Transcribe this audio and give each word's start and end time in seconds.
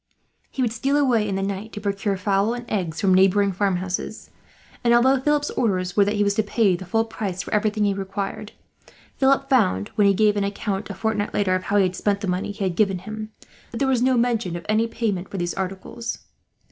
He 0.49 0.63
would 0.63 0.73
steal 0.73 0.97
away 0.97 1.29
in 1.29 1.35
the 1.35 1.43
night 1.43 1.71
to 1.73 1.79
procure 1.79 2.17
fowls 2.17 2.55
and 2.57 2.65
eggs 2.71 2.99
from 2.99 3.13
neighbouring 3.13 3.51
farmhouses 3.51 4.31
and, 4.83 4.95
although 4.95 5.19
Philip's 5.19 5.51
orders 5.51 5.95
were 5.95 6.03
that 6.05 6.15
he 6.15 6.23
was 6.23 6.33
to 6.33 6.41
pay 6.41 6.75
the 6.75 6.85
full 6.87 7.05
price 7.05 7.43
for 7.43 7.53
everything 7.53 7.85
he 7.85 7.93
required, 7.93 8.53
Philip 9.17 9.47
found, 9.47 9.89
when 9.89 10.07
he 10.07 10.15
gave 10.15 10.37
an 10.37 10.43
account 10.43 10.89
a 10.89 10.95
fortnight 10.95 11.35
later 11.35 11.53
of 11.53 11.65
how 11.65 11.77
he 11.77 11.83
had 11.83 11.95
spent 11.95 12.21
the 12.21 12.27
money 12.27 12.51
he 12.51 12.63
had 12.63 12.75
given 12.75 12.97
him, 12.97 13.29
that 13.69 13.77
there 13.77 13.87
was 13.87 14.01
no 14.01 14.17
mention 14.17 14.55
of 14.55 14.65
any 14.67 14.87
payment 14.87 15.29
for 15.29 15.37
these 15.37 15.53
articles. 15.53 16.17